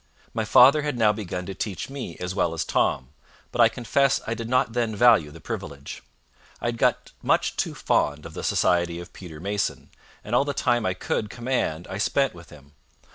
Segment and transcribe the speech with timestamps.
[0.33, 3.09] My father had now begun to teach me as well as Tom,
[3.51, 6.01] but I confess I did not then value the privilege.
[6.59, 9.91] I had got much too fond of the society of Peter Mason,
[10.23, 12.71] and all the time I could command I spent with him.